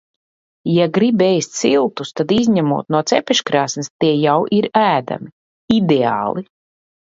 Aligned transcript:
Ja 0.75 0.85
grib 0.93 1.19
ēst 1.25 1.59
siltus, 1.59 2.11
tad 2.21 2.33
izņemot 2.37 2.87
no 2.95 3.01
cepeškrāsns 3.11 3.91
tie 4.05 4.11
jau 4.23 4.35
ir 4.61 4.71
ēdami. 4.83 5.31
Ideāli! 5.79 6.47